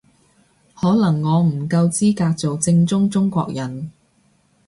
[0.73, 3.91] 可能我唔夠資格做正宗中國人